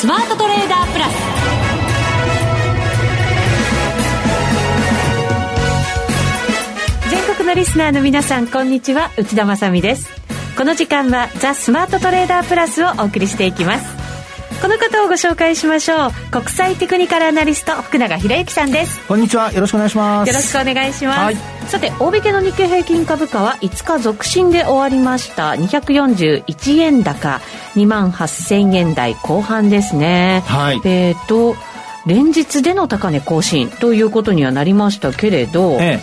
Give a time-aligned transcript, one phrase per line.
[0.00, 1.14] スマートトレーダープラス。
[7.10, 9.10] 全国のリスナーの皆さんこんにちは。
[9.18, 10.08] 内田まさです。
[10.56, 13.97] この時間はザ・スマートトレーダープラスをお送りしていきます。
[14.60, 16.10] この方をご紹介しましょう。
[16.32, 19.06] 国際テクニカルアナリスト福永博之さんです。
[19.06, 19.52] こんにちは。
[19.52, 20.28] よろしくお願いします。
[20.28, 21.36] よろしくお願いします、はい、
[21.68, 25.50] さて大引けの日経平均株価は5日続伸で終わりました。
[25.52, 27.40] 241円高。
[27.76, 30.42] 2万8000円台後半ですね。
[30.46, 30.80] はい。
[30.84, 31.54] えっ、ー、と
[32.06, 36.00] 連日での高値更新ということにはなりましたけれど、え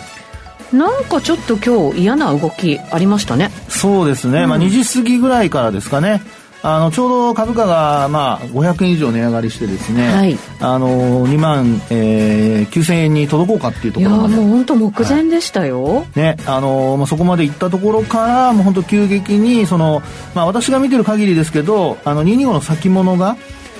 [0.72, 3.50] え、なんかちょっと今日嫌な動きありましたね。
[3.68, 6.22] そうですね、うん、まあ2時過ぎぐらいからですかね
[6.62, 14.34] あのちょうど株価が、まあ、500円以上値上がりしてですね、はい、あの2万、えー、9000円に届こうかっていうところまで。
[14.34, 20.02] いやもう本当目前でしたよ、はい、ねあのまあ、そこまで行ったところからもう本当急激にその、
[20.34, 23.36] まあ、私が見てる限りですけどあの225の先物が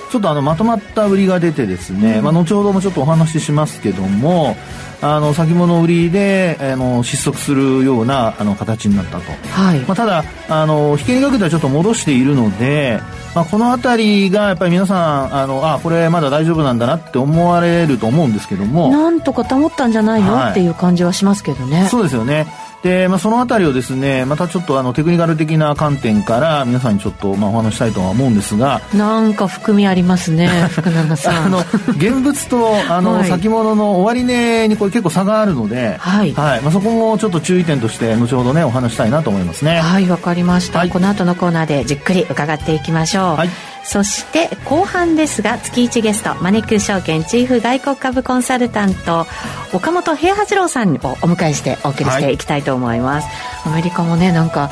[0.09, 4.55] ちょっとあのまとまった売りが出てですね、うん、まあ、後ほどもちょっとお話ししますけども
[5.01, 9.79] あの先物売りであの失速するようなあの形になったと、はい。
[9.81, 12.99] まあ、ただあの引けにかけてはちょっと戻しているので、
[13.35, 14.95] まあ、この辺りがやっぱり皆さ
[15.27, 18.89] んあのあこれまだ大丈夫なんだなって思われると思うんですけども。
[18.89, 21.87] なんとか保ったんじゃないの、はい、っていう感じはしますけどね。
[21.91, 22.47] そうですよね
[22.83, 28.81] で、まあ、そのあたりをですね、またちょっとあのテクニカル的な観点から皆さんにちょっとまあお話したいとは思うんですが。
[28.93, 31.45] なんか含みありますね、 福永さん。
[31.45, 31.59] あの、
[31.97, 36.33] 現物とあの、先物の終値にこれ結構差があるので、はい。
[36.33, 36.61] はい。
[36.61, 39.79] まあ、そこもちょっと注意点として後ほどね、お話したいなと思いますね。
[39.79, 43.35] はい、わかりました、はい、この後のコーナーでじっくり伺っていきましょう。
[43.37, 43.49] はい。
[43.87, 49.25] そして後半ですが月1ゲストマネックス証券チーフ外国株コンサルタント
[49.73, 54.69] 岡本平八郎さんをお迎えしてお送りしていきたいと思います、はい、アメリカもねなんか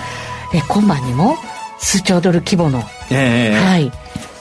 [0.54, 1.38] え今晩にも
[1.80, 3.92] 数兆ドル規模の、えー、はい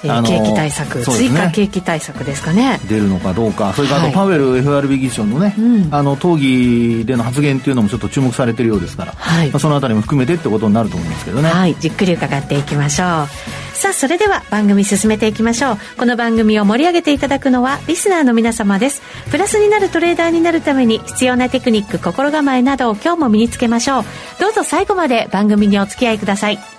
[0.04, 2.78] えー、景気対策、ね、追加景気対策ですかね。
[2.88, 3.72] 出るのかどうか。
[3.72, 9.50] それからあとパウエル FRB 議長のね、うん、あの討議での発言っていうのもちょっと注目されてるようですから、はい。
[9.50, 11.48] まあ、そのあたりも含めてってことになると思いますけどね。
[11.48, 11.74] はい。
[11.76, 13.28] じっくり伺っていきましょう。
[13.74, 15.78] さあそれでは番組進めていきましょう。
[15.98, 19.02] この番組を盛り上げていただくのはリスナーの皆様です。
[19.30, 24.04] プラスになるトレーダーになるために必要なテクニック心構えなどを今日も身につけましょう。
[24.40, 26.73] どうぞ最後まで番組にお付き合いください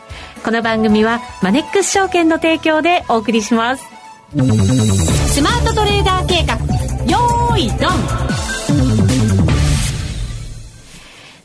[0.45, 3.85] この番組はマネックス証券の提供でお送りします
[5.33, 6.53] スマートトレーダー計画
[7.11, 7.89] よーいドン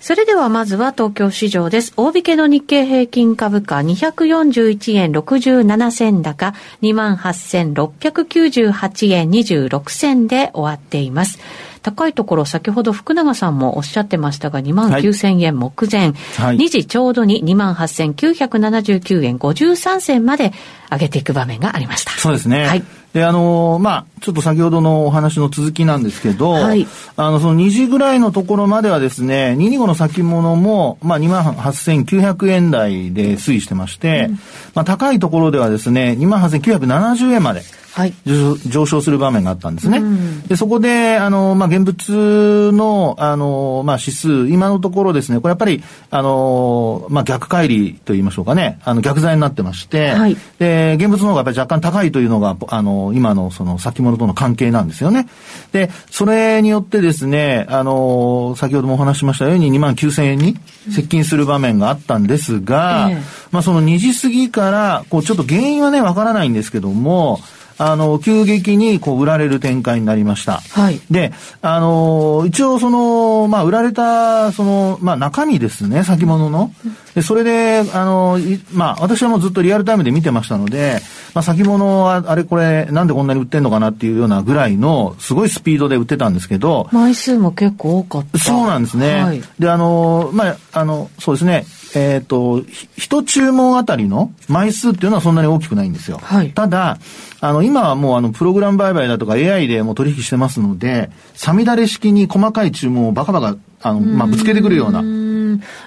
[0.01, 1.93] それではまずは東京市場です。
[1.97, 6.53] 大引けの日経平均株価241円67銭高
[6.83, 11.39] 28,698円26銭で終わっています。
[11.83, 20.53] 高いところ、先ほど福永さんもおっしゃってましたが、2万9000円目前、はい、2時ちょうどに2万8979円53銭まで
[20.91, 22.13] 上げていく場面がありました。
[22.13, 22.67] そうですね。
[22.67, 22.83] はい。
[23.13, 34.35] で、あのー、まあ、ちょっと先ほどのお話の続きなんですけど、はい、あの、その2時ぐらいのところまではですね、225の先物も、まあ、28,900円台で推移してまして、うん、
[34.75, 37.63] まあ、高いところではですね、28,970円まで、
[37.93, 39.99] はい、上昇する場面があったんですね。
[39.99, 55.29] うん、でそこで、あの、まあ、現物の、あの、まあ、指数、今のところですね、これやっぱり、あの、まあ、逆乖離と言いましょうかね、あの、逆剤になってまして、はい、で、現物の方がやっぱり若干高いというのが、あの、今のその先物との関係なんですよね。
[55.73, 60.57] で、それによってですね、あの、先ほどもお話しましたように2万9000円に
[60.95, 67.41] 接近する場面があったんですが、うんええ、まあ、その2時過ぎから、こう、ちょっと原因はね、わからないんですけども、
[67.83, 70.61] あの、急激にこう売られる展開になりました。
[70.61, 71.01] はい。
[71.11, 71.33] で、
[71.63, 76.73] あの、一応その、まあ、売られた、その、まあ、中身ですね、先物の。
[77.15, 78.39] で、それで、あの、
[78.73, 81.01] まあ、私はもうずっとリアルタイムで見てましたので、
[81.35, 86.87] まあ、先物は、あれこれ、なんでこんなに売ってんのかなっていうようなぐらいの、すごいスピードで売ってたんですけど。
[86.93, 88.39] 枚数も結構多かった。
[88.41, 89.23] そうなんですね。
[89.23, 89.43] はい。
[89.59, 91.65] で、あの、まあ、あの、そうですね。
[91.95, 92.63] えっ、ー、と、
[92.97, 96.21] 一注文あたりの枚数っていうのはそんなに大きくないんですよ。
[96.23, 96.53] はい。
[96.53, 96.99] ただ、
[97.41, 105.03] あの、今はもうあの、プログラム売買だとか AI でも取引してますので、さみだれ式に細かい注文をバカバカ、あの、まあ、ぶつけてくるような。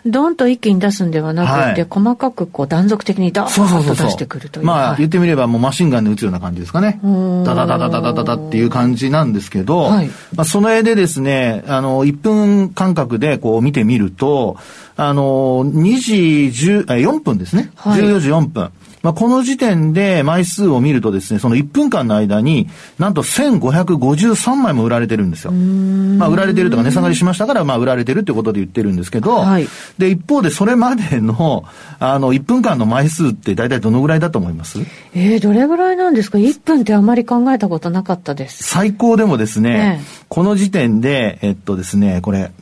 [0.06, 4.66] ドンと一気に出すんではなくて、はい、細かくこう断続的にダーッと出してくるという。
[4.66, 7.00] まあ、言ってみればもうマシンガンで撃つような感じですかね。
[7.46, 14.58] ダダダダダダダダっていう感じなんですけど、はい、まあ、その絵でですね、あの、1分間隔でこう見てみると、
[14.96, 16.14] あの、2時
[16.52, 17.72] 10、4分ですね。
[17.76, 18.70] はい、14時4分。
[19.04, 25.52] まあ、この時点で枚数を見るとですね、その1分間の間に、なんと1553枚も売られてるんですよ。
[25.52, 29.68] まあ、売られてるとか値下がりしましたから、まあ、売られてるってことで言ってるんですけど、はい、
[29.98, 31.66] で、一方でそれまでの、
[32.00, 34.80] あの、1分間の枚数って大体どのぐらいだと思います？
[35.14, 38.64] えー、どれぐらいなんですか ?1 分ってあまり考えたことなかったです。
[38.64, 42.54] 最高でもですね、ねこの時点で、えっとですね、これ、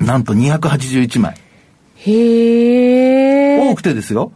[0.00, 1.36] なんと281枚。
[1.96, 3.70] へえ。
[3.70, 4.32] 多くてですよ。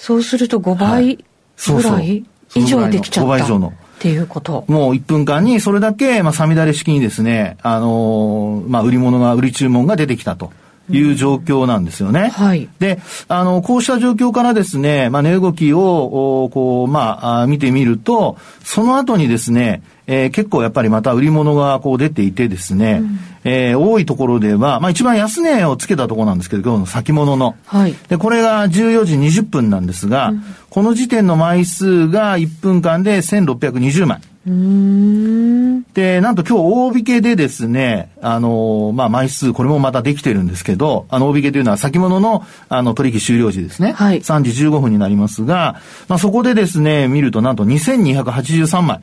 [0.00, 2.24] そうすると5倍ぐらい
[2.54, 3.26] 以上できちゃった。
[3.26, 3.68] 5倍以上の。
[3.68, 4.64] っていうこと。
[4.66, 10.52] もう1分間にそれだけ、まあ、さみだれ式にですね、あのー、まあ、売り物が、売り注文が出てきたと。
[10.90, 12.22] いう状況なんですよね。
[12.22, 12.68] うん、はい。
[12.78, 19.82] で、あの、こうした状況からですね、まあ、値動きを、こう、まあ、見てみると、その後にですね、
[20.12, 27.54] えー、結構やっぱりまた売り物がこう出ていてですね、うん、えー、多いところでは、まあ一番安値をつけたところなんですけど、今日の先物の。
[27.66, 27.94] はい。
[28.08, 34.20] で、これが14時20分なんですが、うん、この時点の枚数が1分間で1620枚。
[34.46, 36.64] で、なんと今日
[36.94, 43.92] 大引けでですね、あの、まあ、枚数、これもまたできてるんですけど、あの、大引けというのは先物の、あの、取引終了時ですね。
[43.92, 44.20] はい。
[44.20, 49.00] 3時15分になりますが、まあ、そこでですね、見るとなんと2283枚。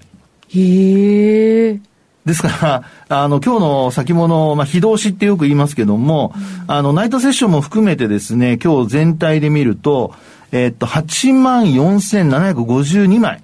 [0.49, 1.79] へえ。
[2.25, 6.41] ですから、あの、今日の先物、まあ、非動詞ってよく言いますけども、うん、
[6.71, 10.15] あの、ナイトセッションも含めてですね、今日全体で見ると、
[10.51, 13.41] えー、っと、84,752枚。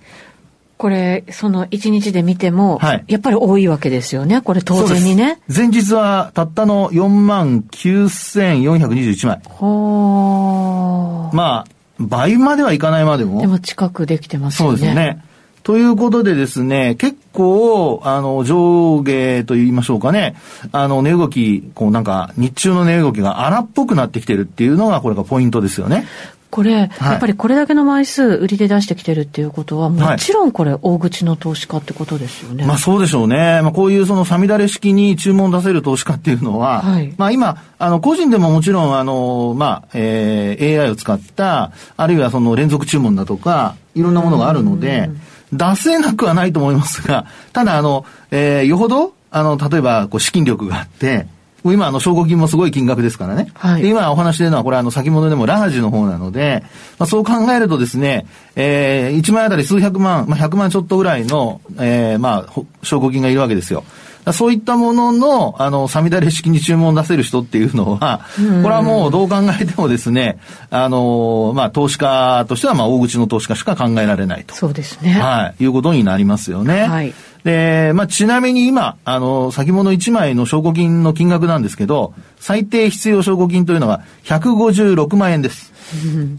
[0.83, 4.41] これ、その1日で見ても、はい、やっぱり多いわけですよね。
[4.41, 5.39] これ当然にね。
[5.47, 9.41] 前日はたったの4万9421枚。
[9.45, 11.67] はまあ、
[11.99, 13.39] 倍まではいかないまでも。
[13.39, 14.77] でも近くできてますよね。
[14.77, 15.23] そうですね。
[15.63, 20.35] ということでですね、結構、あの、上下と言いましょうかね、
[20.73, 26.05] あの、値動き、こうなんか、日中の値動きが荒っぽくなってきてるっていうのが、これがポイントですよね。
[26.53, 32.57] これ、はい、やっぱりこれだけの枚数売りで出してきてるっていうことは、もちろんこれ、大口の投資家ってことですよね。
[32.59, 33.61] はい、まあそうでしょうね。
[33.63, 45.09] まあこういうそのさみだれ式に注文出せる投資家っていうのは、はい、まあ今、あの、個人でももちろん、あの、まあ、えー、AI を使った、あるいはその連続注文だとか、いろんなものがあるので、
[45.51, 51.25] 出せなくはないと思いますが、ただ、あの、えー、よほど、あの、例えば、こう、資金力があって、
[51.65, 53.51] 今、あの、証拠金もすごい金額ですからね。
[53.53, 56.63] はい、今お話してるのは、これ、あの、先物でもラージの方なので、
[56.99, 58.25] まあ、そう考えるとですね、
[58.55, 63.83] えー、1万あたり数百万、まあ、100万ちょっとぐらいの、えー、まあ、証拠金がいるわけですよ。
[64.31, 70.37] そういったものの、あの、サミダレ式に注文出せる人っていうのは、これはもうどう考えてもですね、
[70.69, 74.55] あの、まあ、投資家としては、まあ、大口の投資家しか考えられないと。
[74.55, 75.11] そうですね。
[75.11, 75.63] はい。
[75.63, 76.83] いうことになりますよね。
[76.83, 77.13] はい。
[77.43, 85.73] で、まあ、ちなみに今、あの、先物1枚の証拠金の金額なんですけど、最低必要証拠金というのが156万円です。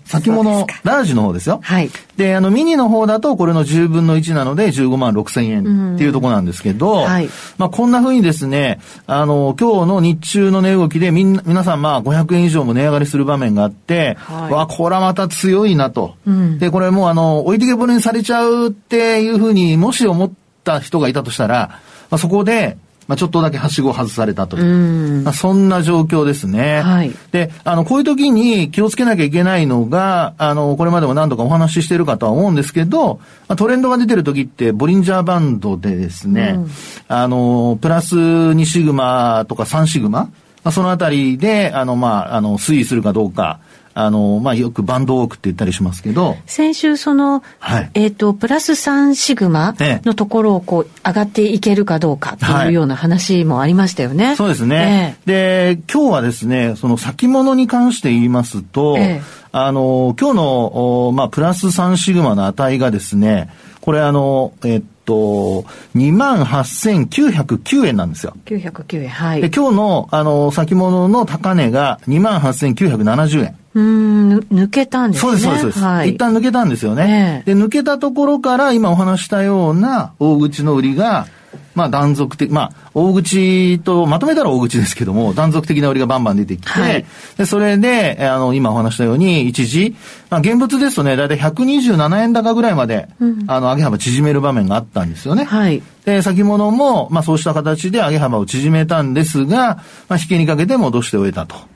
[0.04, 1.60] 先物、ラージの方ですよ。
[1.62, 1.90] はい。
[2.16, 7.28] で、あの、ミニの方だと、これの10分の1なので、15万6千円っていうところなんですけど、はい。
[7.58, 16.14] まあ、こんな風にですね、あの、今日の日中の値動きで、みんな、皆さん、まあ、500円以上も値上がりする場面があって、はい、わ、これはまた強いなと。
[16.26, 20.30] うん、で、これもう、あの、置いてけぼりにされちゃうっていう風に、もし思っ
[20.64, 21.81] た人がいたとしたら、
[22.11, 22.76] まあ、そこで、
[23.06, 25.22] まあ、ちょっとだけはしごを外されたという。
[25.22, 26.81] まあ、そんな状況ですね。
[26.81, 27.12] はい。
[27.32, 36.70] で、あの、こういう時に気をつけなきゃいけないのが、あの、これまでも何度かお話ししてるかとは思うんですけど、まあ、トレンドが出てる時って、ボリンジャーバンドでですね、うん、
[37.08, 43.60] あの、プラス2シグマとか3シグマ、まあ、そのあたりで、あの、まあ、あの、推移するかどうか、
[43.94, 46.36] あの、まあ、よくバンドウォークって言ったりしますけど。
[46.46, 54.27] 先週その、はい、えっ、ー、と、プラス3シグマのところをこう、上がっていけるかどうかっていうような話もありましたよね。
[54.27, 59.22] はい、そうですね、えー、で、今日はですね、その先物に関して言いますと、えー、
[59.53, 63.48] あの、今日の、まあ、プラス3シグマの値がですね、
[63.81, 68.34] これあの、えっと、28,909円なんですよ。
[68.44, 69.41] 909円、はい。
[69.41, 73.56] で、今日の、あの、先物の高値が28,970円。
[73.75, 75.32] うん、抜けたんですね。
[75.32, 75.81] そうです、そうです。
[75.81, 81.27] はい、一旦抜けたんですよね、えー、で、抜けたところから今お話したような大口の売りが、
[81.75, 87.05] まあ断続的、まあ大口と、まとめたら大口ですけども、断続的な売りがバンバン出てきて、はい、
[87.37, 89.96] でそれで、あの、今お話したように、一時、
[90.31, 95.44] まあ現物ですとね、だいたい127円高ぐらいまで、うん、あの、上げ幅縮める場面があったんですよね。
[95.44, 95.82] はい。
[96.05, 101.73] で、先物も、まあそうした形で上げ幅を縮めたんですが、まあ引けにかけて戻して終えたと。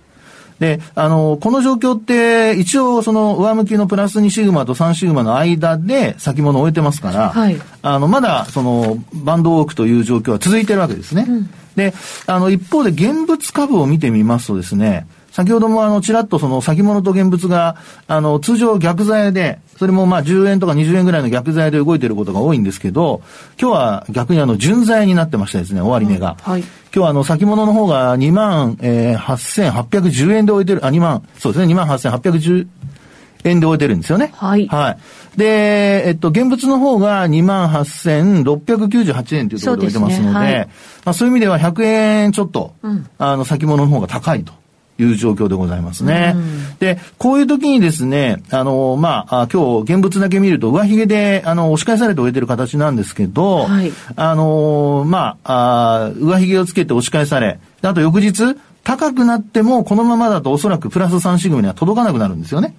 [0.59, 11.27] で、あの、この状況って、一応その上向きのプラス2シグマと3シグマの間で先物を終えてますから、はい、あの、まだそのバンドウォークという状況は続いてるわけですね。
[11.29, 11.95] うん、で、
[12.27, 15.07] あの、一方で現物株を見てみますとですね、
[15.39, 17.77] 先ほどもあの、ちらっとその先物と現物が、
[18.09, 23.23] あの、通常逆剤で、それもまあ10円とか20円ぐらいの逆剤で動いていることが多いんですけど、
[23.57, 26.37] 今日は逆にあの、純剤になってましたですね、終値が。
[26.43, 26.63] はい。
[26.63, 32.67] 今日はあの、先物の方が2万、えー、8810円で置いてる、あ、2万、そうですね、2万8810
[33.45, 34.33] 円で置いてるんですよね。
[34.35, 34.67] はい。
[34.67, 34.97] は
[35.37, 35.39] い。
[35.39, 40.69] で、えっと、現物の方が28,698円というところで置いてますので、そう、ねはい、
[41.05, 44.58] まあ、そういう意味では100円ちょっと、うん、あの、先物の方が高いと。
[44.99, 46.35] いう状況でございますね。
[46.35, 62.75] うん、で、こういう時にですね、あの、まあ、あ今日現物だけ見ると上髭で、あの、押し返されて終えてる形なんですけど、はい、あの、まあ、あ上髭をつけて押し返され、あと翌日、高くなっても、このままだとおそらくプラス3シグマには届かなくなるんですよね。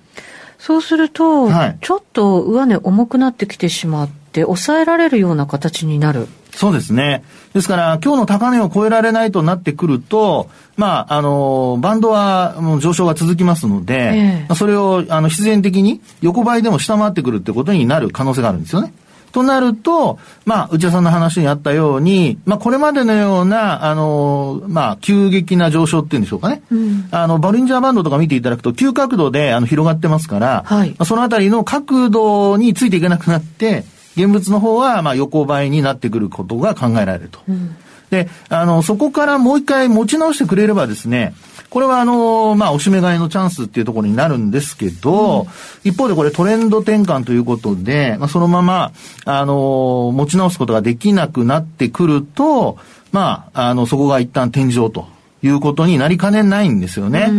[0.57, 6.27] そうすると、はい、ちょっと上値重くなってきてしまって、抑えられるような形になる。
[6.51, 7.23] そうですね。
[7.53, 10.49] ですから、今日の高値を超えられないとなってくると、
[10.79, 18.93] まあ、あの、バンドはもう上昇が続きますので、えー、それを、あの、必然的に横ばいでも下回ってくるってことになる可能性があるんですよね。
[19.33, 26.61] となると、まあ、内田さんの話にあったように、まあ、これまでのような、あの、まあ、急激な上昇っていうんでしょうかね。
[26.71, 33.83] うん、あの、バリンジャーバンドとか見ていただくと、急角度で、あの、広がってますから、はい、そのあたりの角度についていけなくなって、
[34.15, 37.39] 現物の方は、まあ、横ばいになってくることが考えられると。
[37.47, 37.75] うん、
[38.09, 41.33] で、あの、そこからもう一回持ち直してくれればですね、
[41.69, 45.47] これはあの、まあ、おしめ買いのチャンスっていうところになるんですけど、うん、
[45.83, 48.91] 一方でこれトレンド転換ということで、まあ、そのまま、
[49.25, 52.77] あの、持ち直すことができなくなってくると、
[53.11, 55.07] まあ、あの、そこが一旦天井と。
[55.41, 57.29] いうことになりかねないんですよね。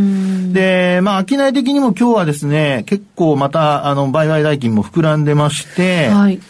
[0.55, 6.41] で、まあ、商い的にも今日はですね、結構また、あの、売買代金も膨らんでまして、はい、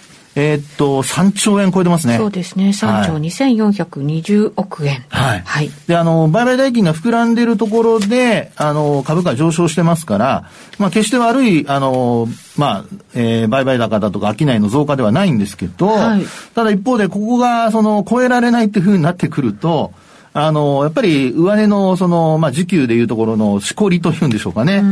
[0.40, 2.16] えー、っと、3兆円超えてますね。
[2.16, 2.70] そうですね。
[2.70, 5.04] 3兆2420億円。
[5.10, 5.42] はい。
[5.44, 5.70] はい。
[5.86, 10.44] で、あの、売買代金が膨らんでいるところで、あの、株価上昇してますから、
[10.78, 19.92] まあ、決して悪い、あの、まあ、えー、売買高だとか商いの増加ではないんですけど、はい、ただ一方で、ここが、その、超えられないっていうふうになってくると、
[20.32, 24.82] あの、やっぱり上値のその、まあ、時給でいうところのしこりというんでしょうかね。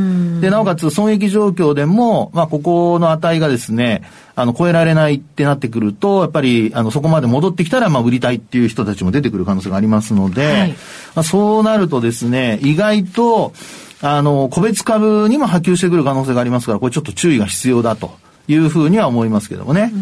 [0.40, 4.02] で、なおかつ損益状況でも、まあ、ここの値がですね、
[4.34, 10.76] あの、超えられないってなってくると、やっぱり、あの、そこまで戻ってきたら、まあ、売りたいっていう人たちも出てくる可能性がありますので、はい、ま
[11.20, 13.52] あ、そうなるとですね、意外と、
[14.00, 18.12] あの、個別株にも波及してくる可能性がありますから、これちょっと注意が必要だと。
[18.48, 19.92] いうふうには思いますけどもね。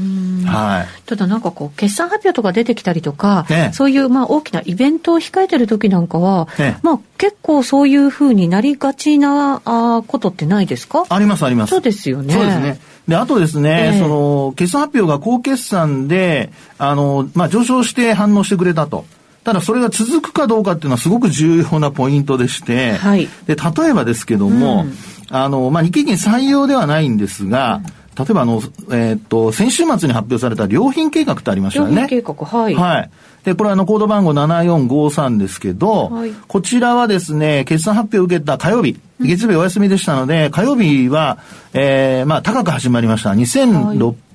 [0.47, 0.87] はい。
[1.07, 11.05] ただなんかこう、決算発表とか出てきたりとか、ね、そういうまあ大きなイベントを控えてる時なんかは、ね、まあ結構そういうふうになりがちなあことってないですか？
[11.09, 11.71] ありますあります。
[11.71, 12.33] そうですよね。
[12.33, 12.79] そうですね。
[13.09, 19.05] で、あとですね、えー、その、決算発表が高決算で、あの、まあ上昇して反応してくれたと。
[19.43, 24.93] ただそれが続くかどうかっていうのはすごく重要なポイントでして、はい、で、例えばですけども、うん、
[25.31, 32.03] あの、まあ、日経金採用ではないんですが、うん例えばあの、えー、っと、先週末に発表された良品計画ってありましたよね。
[32.03, 32.75] 良品計画、はい。
[32.75, 33.11] はい。
[33.45, 41.39] で、これはあの、コード番号7453ですけど、はい、こちらはですね、決算発表を受けた火曜日、月曜日お休みでしたので、火曜日は、
[41.75, 43.35] えー、まあ、高く始まりました。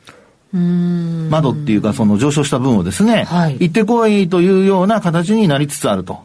[1.28, 6.20] 窓っていうか、その上昇した分をですね、はい、行ってこいというような形になりつつあると。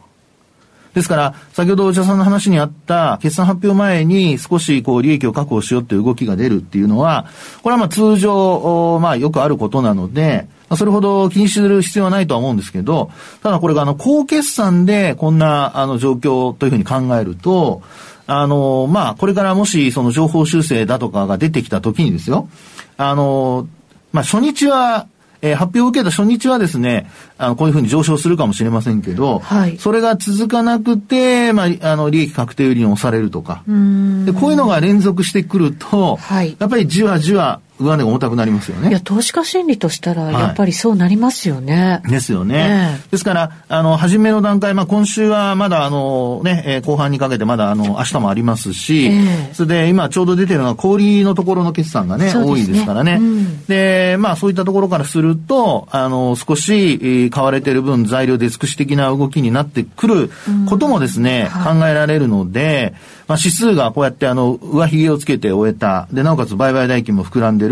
[0.94, 7.26] ですから、先ほどお茶さんの話にあった、決算発表前に少しこう利益を確保しようという動きが出るっていうのは、
[7.62, 13.10] これはまあ通常、まあよくあることなので、それほど気にする必要はないとは思うんですけど、
[13.42, 17.82] ただこれがあの、高決算でこんなあの状況というふうに考えると、
[18.26, 22.48] あの、まあ、これからもしその情報修正だとかが出てきた時にですよ、
[22.96, 23.66] あの、
[24.12, 25.06] まあ、初日は
[25.42, 38.88] えー、発表を受けた初日はですね、あの、こういうふうに上昇するかもしれませんけど、はい、それが続かなくて、まあ、あの、利益確定売りに押されるとか、で、こういうのが連続してくると、はい、やっぱりじわじわ上値が重たくなりますよね。
[38.88, 42.00] いや、投資家心理としたら、やっぱりそうなりますよね。
[42.02, 42.98] はい、ですよね。
[43.02, 53.18] えー、ですから、あの、初めの段階、まあ、今週はまだ、あの、ね、えー、後半にかけてまだ、あの、明日もありますし、えー、それで、今ちょうど出てるのは、小売のところの決算がね、ね多いですからね。
[53.20, 60.30] うん、で、まあ、そういったところからすると、あの、少し、えー、買われてる分、材料で尽くし的な動きになってくる
[60.68, 62.94] こともですね、うんはい、考えられるので、
[63.28, 66.08] まあ、指数がこうやってあの、上髭をつけて終えた。
[66.12, 67.71] で、なおかつ売買代金も膨らんでる。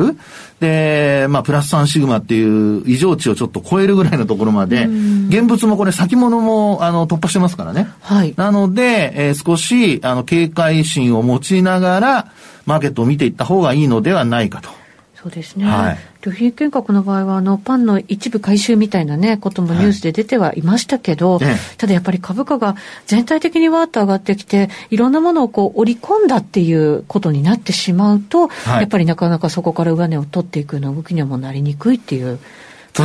[0.60, 7.88] で、まあ、プラス3シグマっていう異常値をちょっと超えるぐらいのところまで、現物もこれ先物もあの突破してますからね。
[8.00, 8.34] はい。
[8.36, 12.32] なので、えー、少しあの警戒心を持ちながら、
[12.66, 14.79] マーケットを見ていった方がいいのではないかと。
[15.22, 15.66] そうですね。
[15.66, 15.98] はい。
[16.22, 22.74] 旅費計画の場合は、あの、パンの一部回収みたいなね、こともニュースで出てはいましたけど、はい、ただやっぱり株価が
[23.06, 32.38] 全体的にわーっと上がってきて、いろんなものをこう織り込んだっていうことになってしまうと、はい、やっぱりなかなかそこから上値を取っていくような動きにはもうなりにくいっていう。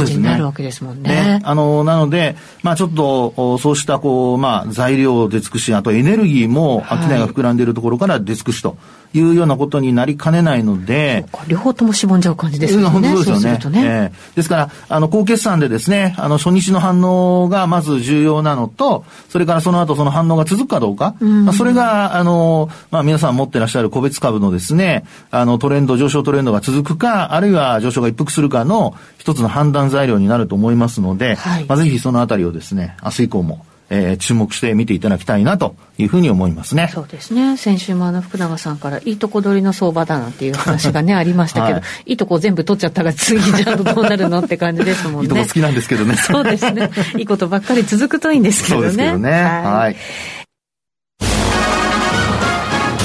[0.03, 1.09] になるわけですもんね。
[1.09, 8.77] ねあの、なので、まあちょっと、そうした、こう、まあ材料出尽くし、あとエネルギーも商いが膨らんでいるところから出尽くしと
[9.13, 11.25] いうようなことになりかねないので。
[11.47, 12.83] 両方ともしぼんじゃう感じですね。
[12.85, 13.51] 本当ですよね。
[13.51, 21.15] ねえー、ですから、あの、高決算でですね、あの、初日の反応がまず重要なのと、それからその後その反応が続くかどうか。
[21.19, 36.89] うん、まあ、それが、あの、まあ、皆さん持ってらっしゃる個別株のですね、あの、トレンド、上昇トレンドが続くか、あるいは上昇が一服するかの一つの判断材料になると思いますので、はい、まあ、ぜひそのあたりをですね、明日以降も、えー、注目して見ていただきたいなというふうに思いますね。
[36.91, 37.55] そうですね。
[37.57, 45.27] 先週もあの福永さんからいいとこ取りの相場だなんていう話がね、ありましたけど、はい、いいとこ全部取っちゃったら次じゃあどうなるのって感じですもんね。
[45.27, 46.15] いいとこ好きなんですけどね。
[46.15, 46.89] そうですね。
[47.17, 48.81] いいことばっかり続くといいんですけどね。
[48.81, 49.31] そうですけどね。
[49.31, 49.41] はい。
[49.41, 49.95] はい、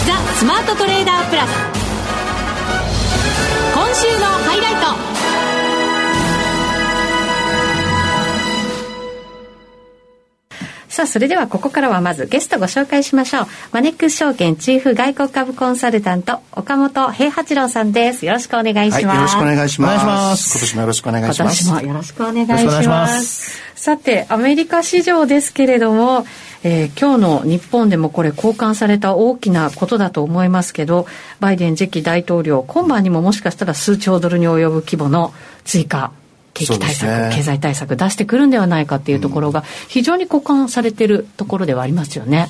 [0.06, 1.50] ザ・スマートトレーダープラス。
[3.75, 4.79] 今週のハイライト。
[11.11, 13.47] それではここからはまずゲストご紹介しましょう。
[13.73, 18.25] マネックス証券チーフ外国株コンサルタント、岡本平八郎さんです。
[18.25, 19.07] よろしくお願いします。
[19.07, 20.55] はい、よろしくお願いします。
[20.55, 21.64] 今年もよろしくお願いします。
[21.64, 23.61] 今年もよろしくお願いします。
[23.75, 26.26] さて、アメリカ市場ですけれども、
[26.63, 31.06] えー、今日の日本でもこれ交換された大きなことだと思いますけど、
[31.41, 35.32] バイデン次期大統領、今晩にももしかしたら数兆ドルに及ぶ規模の
[35.65, 36.13] 追加
[36.54, 42.49] 景気対策、ね、経済対策出してくるんではないかっていうところが非常に交換されてるところではありますよね。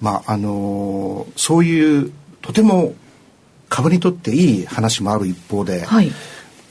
[0.00, 2.94] うん、まああのー、そういうとても
[3.68, 6.12] 株にとっていい話もある一方で、はい、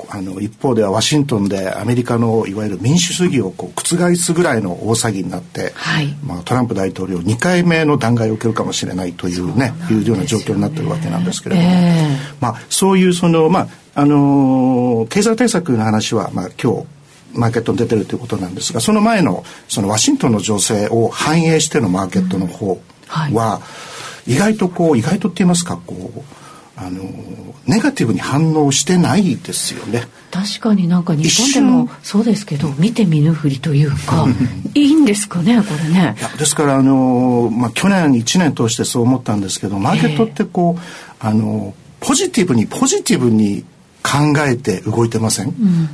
[0.09, 16.87] あの一方ではワシントンでアメリカのいわゆる民主主義をこう覆すぐらいの大騒ぎになって、はい、まあ、トランプ大統領2回目の弾劾を受けるかもしれないというねいうような状況になってるわけなんですけれども、えー、まあ、そういうその、まああのー、経済対策の話は、まあ、今日
[17.33, 22.81] マーケットに出てるということなんですがその前のそのワシントンの情勢を反映してのマーケットの方
[23.33, 23.61] は、
[24.27, 26.21] 意外とこう意外とって言いますかこう
[26.77, 27.03] あの
[27.67, 30.03] ネガティブに反応してないですよね。
[30.31, 34.27] 確かになんか日本でもそうですけど見て見ぬふりというか
[34.73, 36.15] いいんですかねこれね。
[36.39, 40.81] ですからあの、まあ、去年1年通してそう思ったんですけどマーケットってこう、
[41.21, 43.63] えー、あのポジティブにポジティブに
[44.03, 45.89] 考えて動いてません、うん。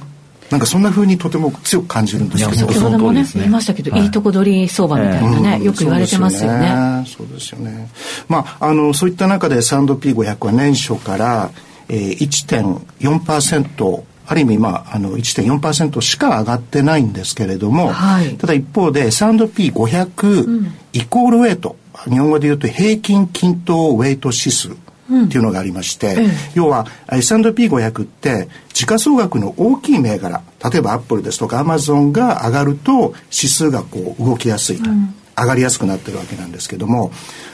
[0.50, 2.68] なんかそんなふうにとても強く感じるんですけど。
[2.68, 7.06] 先ほどもね言いましたけど、はい、いいとこ取り相場みたいなね、えー、よく言われてますよね。
[7.06, 7.90] そうですよね。
[8.28, 11.52] まああのそういった中で S&P500 は年初から、
[11.90, 24.76] えー、1.4%ある意味、まあ、あの1.4%しか上がってないんですけれども、はい、ただ一方で S&P500 イコールウェイト、うん、日本語で言うと平均均等ウェイト指数
[25.08, 30.42] っていうのがありまして、うん、要は S&P500 って時価総額の大きい銘柄
[30.72, 37.12] 例えばアップルですとかアマゾンが上がると指数がこう動きやすい、うん、上がりやすくなってるわけなんですけども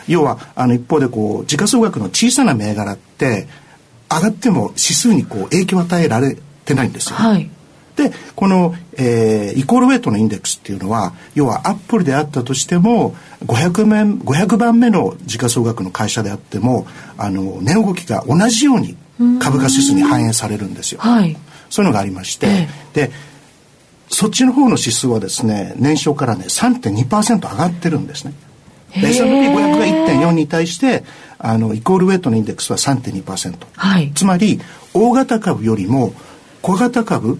[0.08, 3.48] 要はあの一方でこう時価総額の小さな銘柄って
[4.12, 7.50] 上がっても指数にこう影響を与えられてないんですよ、はい
[7.96, 18.98] でこの、えー、イコールウェイトのインデックスっていうのは要はアップルであったとしても 500, 面500番目の時価総額の会社であってもあの値動きが同じように
[19.40, 21.00] 株価指数に反映されるんですよ。
[21.02, 21.38] はい、
[21.70, 23.12] そういうのがありまして、えー、で
[24.10, 28.34] そっちの方の指数はですね年初からね3.2%上がってるんですね。
[28.96, 31.04] S&P500 が1.4に対して
[31.40, 34.62] あのイコールウェイトのインデックスは3.2%、はい、つまり
[34.94, 36.14] 大型株よりも
[36.62, 37.40] 小型株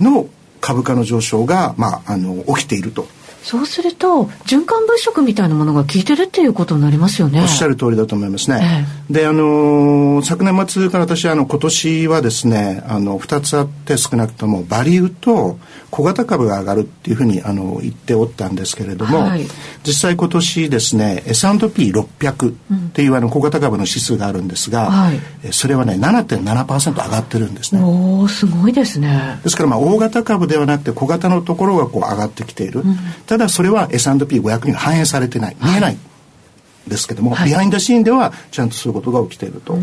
[0.00, 0.28] の
[0.60, 3.06] 株価の上昇が、まあ、あの起きていると。
[3.48, 7.40] そうすると循環物色みたいなものが効いてるっていうことになりますよね。
[7.40, 8.86] おっしゃる通りだと思いますね。
[9.08, 15.58] ええ、で、あのー、昨年末から私、あの、今年はですね、あの、二つあって少なくとも、バリューと
[15.90, 19.46] 小型株が上がるっていうふうに、あの、言っておったんですけれども、はい、
[19.86, 22.54] 実際今年ですね、S&P600 っ
[22.92, 25.20] ていうあの、小型株の指数があるんですが、はい、
[25.52, 27.80] それはね、7.7%上がってるんですね。
[27.82, 29.40] おおすごいですね。
[29.42, 32.80] ですから、まあ、大型株ではなくて、小型のところがこう上がってきている。
[32.80, 32.98] うん、
[33.38, 35.56] ただ、それは S&P500 に反映されてない。
[35.62, 35.82] 見えない。
[35.82, 35.98] はい
[36.88, 39.76] ですけども、はい、ビハインドシーンではちゃんとそういうことが起きているとあ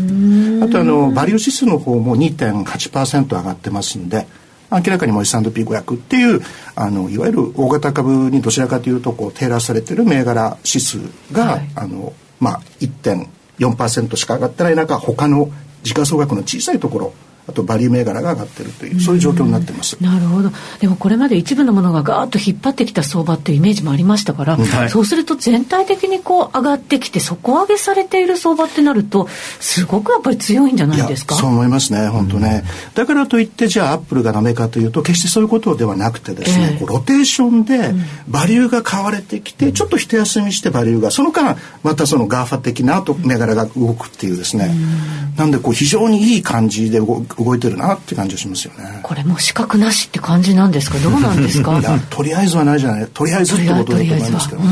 [0.68, 4.26] とあのバリュー指数の方も2.8%上がってますんで
[4.72, 6.40] 明らかにも S&P500 っていう
[6.74, 10.98] あのいわゆる大型株にどちらかというとこうテーラーされてる銘柄指数
[11.32, 15.50] が、はい、あのまあ1.4%しか上がってない中他の
[15.84, 17.12] 時価総額の小さいところ
[17.48, 20.50] あとバリュー銘柄が上がってるというそういう状況になってます、なるほど。
[20.80, 29.28] でもこれまで一部のものがガーッと引っ張ってきた相場っていうイメージもありましたから、はい、そうすると全体的にこう上がってきて底上げされている相場ってなると
[29.60, 31.36] すごくやっぱり強いんじゃないですか？
[31.36, 37.94] そう思いますね本当ね、うん、だからといってじゃあアップルがダメかというと決してそういうことではなくてですね、えー、ロテーションで
[38.28, 47.20] バリューが買われてきて、うん、ちょっと一休みしてバリューがその間またその GAFA 的なと銘柄が動くっていうですね、うん、なんでこう非常にいい感じで動
[47.56, 49.00] いてるなって感じがしますよね。
[49.02, 50.98] これも死角なしって感じなんですか？
[50.98, 51.80] どうなんですか？
[52.10, 53.06] とりあえずはないじゃない。
[53.12, 54.68] とりあえずってことだと思いますけどね。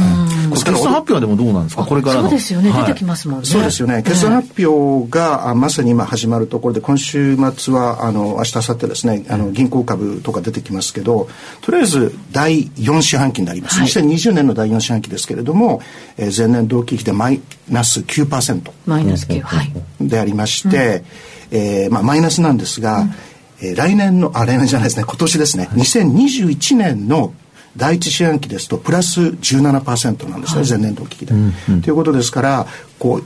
[0.54, 1.84] 決算発表はでもどうなんですか？
[1.84, 3.46] これからそうですよね、はい、出てきますもんね。
[3.46, 4.02] そうですよね。
[4.02, 9.24] 決算発表が、あまさに今始まるところで今週末はあの明日明後日ですね。
[9.28, 11.28] あの銀行株とか出てきますけど
[11.60, 15.82] とりあえず第4四半期になります、はい、2020年の第4四半期ですけれども、
[16.16, 19.72] えー、前年同期比でマイナス9%マイナス9はい。
[20.00, 21.04] でありまして、うん、
[21.50, 23.14] えー、まあ、マイナスなんですが、うん。
[23.60, 25.04] えー、来年のあ来年じゃないですね。
[25.04, 27.32] 今年ですね、はい、2021年の
[27.76, 31.82] 第一四半期ですとプラス17%なんですね、はい、前年同期比で、うんうん。
[31.82, 32.66] ということですから
[32.98, 33.24] こう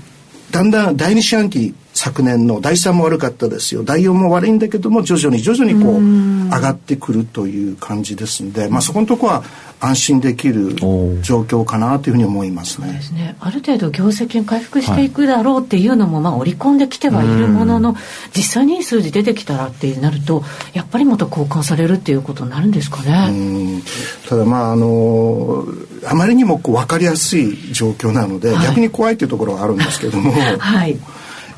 [0.53, 3.83] だんだん第二四半期昨年の第3も悪かったですよ。
[3.83, 9.43] 第4も悪いんだけども徐々に徐々にこう上がってくるという感じですんで、まあ、そこのとこは
[9.81, 13.01] 安心できる状況かなというふうに思いますね。
[13.03, 13.35] すね。
[13.41, 17.97] ある程度業績回復していくだろうっていうのもまあ織り込んできてはいるものの、
[18.33, 23.83] 実際にいい数字出てきたらってなるとやっぱりまた交換されるっていうことになるんですかね。
[24.29, 25.65] ただまああの
[26.09, 30.97] あまりにもこう分かりやすい状況なので、はい、逆に怖いというところはあるんですけども、 はい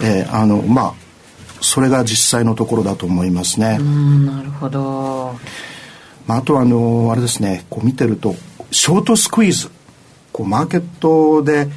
[0.03, 0.95] えー、あのまあ
[1.61, 3.79] それが実際のところだと思いますね。
[3.79, 5.39] なるほど。
[6.27, 8.35] まあ、あとはあのあれですねこう見てると
[8.71, 9.71] ショートスクイーズ
[10.33, 11.69] こうマーケットで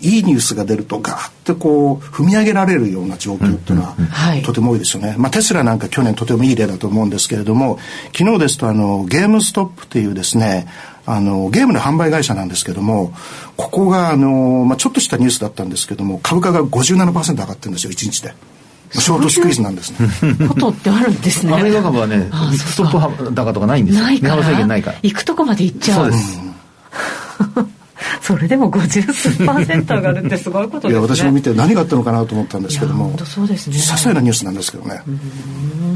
[0.00, 3.96] いいニュースが出るとガーッてこう踏み上げられるような状況っていうのは
[4.44, 5.16] とても多いですよね。
[5.18, 7.78] まあ、テスラなんか去年とてもいい例だと思うんですけれども
[8.16, 10.66] 昨日ですとあのゲームストップっていうですね
[11.10, 13.12] あのゲームの販売会社なんですけども
[13.56, 18.34] ここがあの、まあ、ちょっとしたニュースだったんですけども株価が57%上がってるんですよ1日で。
[18.90, 20.48] ショートスクイズなんですね。
[20.48, 21.52] ことってあるんですね。
[21.52, 24.04] アメリカ株はね、ストップ高とかないんですよ。
[24.66, 24.98] ないから。
[25.02, 26.04] 行くとこまで行っちゃう。
[26.04, 26.40] そうです。
[28.20, 30.92] それでも50数パーセント上がるってすごいことですね。
[30.92, 33.16] いや私も見て何があったのかなと思ったんですけども。
[33.24, 33.76] そうですね。
[33.76, 35.02] 些細なニュースなんですけどね。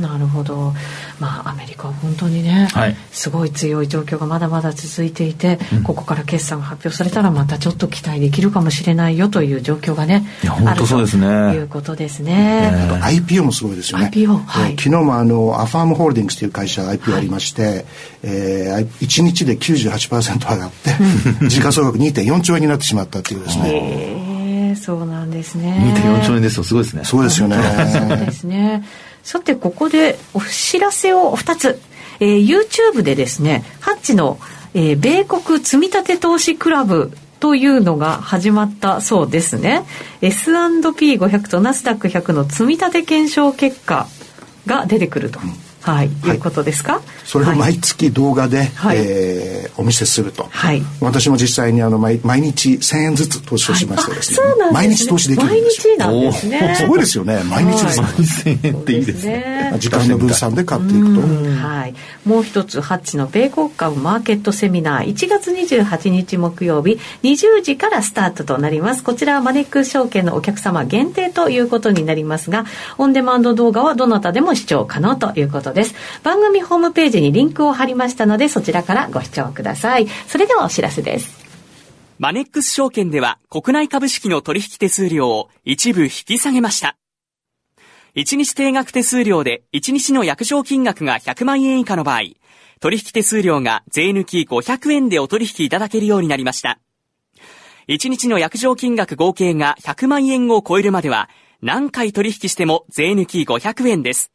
[0.01, 0.75] なるほど。
[1.19, 11.55] まあアメリカは本当にね、はい、すごい強い状況がまだまだ続いていて、うん、ここから決算が発表されたらまたちょっと期待できるかもしれないよという状況がね、いや本当そうですね。
[11.55, 12.71] いうことですね。
[12.73, 14.11] えー、IPO もすごいですよね。
[14.13, 17.85] IPO、はい、昨日もあのアファームホールディングスという会社 IPO ありまして、はい、
[18.23, 24.77] えー、1日で98%上がって、時価総額2.4兆円になってしまったっていうですね。
[24.81, 25.95] そうなんですね。
[25.97, 27.05] 2.4兆円ですとすごいですね。
[27.05, 27.57] そうですよね。
[27.93, 28.85] そうですね。
[29.23, 31.81] さて、ここでお知らせを2つ。
[32.21, 34.39] えー、YouTube でですね、ハッチの、
[34.75, 39.85] えー、米国積立投資クラブというのが始まったそうですね。
[40.21, 44.07] S&P500 とナスダック100の積立検証結果
[44.67, 45.41] が出てくると。
[45.83, 47.01] はい、いうことですか？
[47.25, 50.49] それを毎月動画で、はい、えー、お見せすると。
[50.51, 50.83] はい。
[51.01, 54.37] 私も実際にあの毎毎日千円ずつ投資をしましてですね。
[54.37, 54.73] そうなんですね。
[54.73, 55.95] 毎日投資できるんですよ。
[55.97, 56.75] 毎日なんですね。
[56.79, 57.43] すごいですよね。
[57.45, 58.07] 毎日ですね。
[58.25, 59.75] 千円っていいですね。
[59.79, 61.21] 時間の分散で買っていくと。
[61.21, 61.95] はい。
[62.25, 69.03] もう一つハッチの米国株マーケットセミナー1月28日木曜日20時からスタートとなります。
[69.03, 72.65] こちらはマネックス証券のお客様限定ということになりますが、
[72.99, 75.95] オンデマンド動画はどなたでも視聴可能ということです。
[76.23, 80.09] 番組ホームページにリンクを貼りましたので、そちらからご視聴ください。
[80.27, 81.43] それではお知らせです。
[82.19, 86.97] マネックス証券では国内株式の取引手数料を一部引き下げました。
[88.15, 92.21] 1日定額手数料で1日の約定金額が100万円以下の場合、
[92.79, 96.79] 取引手数料が税抜き500円でお取引いただけるようになりました。
[97.89, 101.29] 1日の約定金額合計が100万円を超えるまでは、
[101.63, 104.31] 何回取引しても税抜き500円です。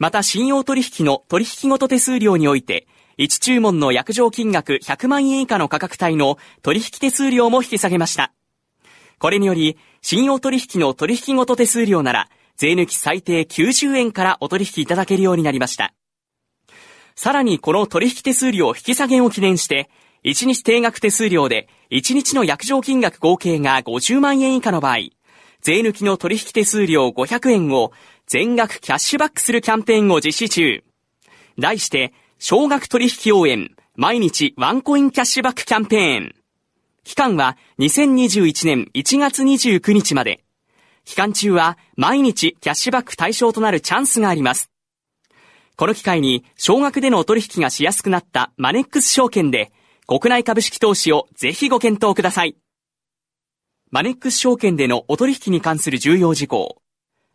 [0.00, 8.32] また信用取引の取引ごと手数料において、1注文の約定金額100万円以下の価格帯の取引手数料も引き下げました。
[9.18, 15.92] これにより、信用取引の取引ごと手数料なら、税抜き最低90円からお取引いただけるようになりました。
[17.14, 19.90] さらにこの取引手数料引き下げを記念して、
[20.24, 25.10] 1日定額手数料で1日の約定金額合計が50万円以下の場合、
[25.60, 27.92] 税抜きの取引手数料500円を
[28.32, 30.84] 全額キャッシュバックするキャンペーンを実施中。
[31.58, 36.34] 題して、少額取引応援、毎日ワンコインキャッシュバックキャンペーン。
[37.02, 40.44] 期間は2021年1月29日まで。
[41.04, 44.70] 期間中は毎日キャッシュバック対象となるチャンスがあります。
[45.74, 49.72] この機会に少額でのお取引がしやすくなったマネックス証券で
[50.06, 52.54] 国内株式投資をぜひご検討ください。
[53.90, 56.80] マネックス証券でのお取引に関する重要事項。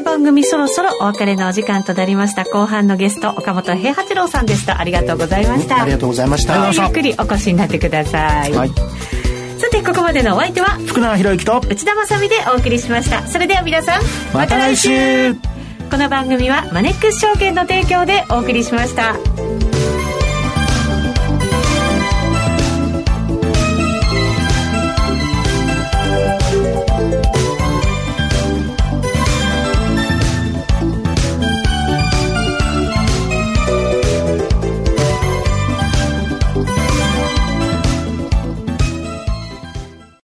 [0.00, 4.80] 番組そろそろお別れのお時間となりました後半のゲスト岡本平八郎さんでした。
[4.80, 5.82] ありがとうございました。
[5.82, 6.70] ありがとうございました。
[6.70, 13.26] ゆっくりお越しになってください、はい、さてここまでのお相手は福永博之と内田まさでお送りしました。
[13.26, 14.02] それでは皆さん
[14.32, 15.34] また来週。
[15.90, 19.14] この番組はマネックス証券の提供でお送りしました